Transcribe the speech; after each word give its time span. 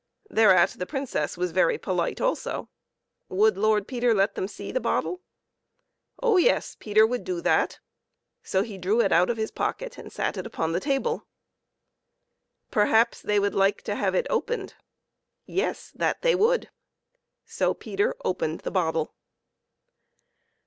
Thereat 0.31 0.71
the 0.79 0.87
Princess 0.87 1.37
was 1.37 1.51
very 1.51 1.77
polite 1.77 2.19
also. 2.19 2.69
Would 3.29 3.55
Lord 3.55 3.87
Peter 3.87 4.15
let 4.15 4.33
them 4.33 4.47
see 4.47 4.71
the 4.71 4.79
bottle? 4.79 5.21
Oh 6.23 6.37
yes! 6.37 6.75
Peter 6.79 7.05
would 7.05 7.23
do 7.23 7.39
that; 7.41 7.79
so 8.41 8.63
he 8.63 8.79
drew 8.79 8.99
it 8.99 9.11
out 9.11 9.29
of 9.29 9.37
his 9.37 9.51
pocket 9.51 9.99
and 9.99 10.11
sat 10.11 10.37
it 10.37 10.47
upon 10.47 10.71
the 10.71 10.79
table. 10.79 11.27
Perhaps 12.71 13.21
they 13.21 13.39
would 13.39 13.53
like 13.53 13.83
to 13.83 13.93
have 13.93 14.15
it 14.15 14.25
opened. 14.27 14.73
Yes, 15.45 15.91
that 15.93 16.23
they 16.23 16.33
would. 16.33 16.71
So 17.45 17.75
Peter 17.75 18.15
opened 18.25 18.61
the 18.61 18.71
bottle. 18.71 19.13